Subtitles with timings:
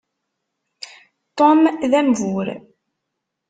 [1.37, 1.59] Tom
[1.91, 2.47] d ambur.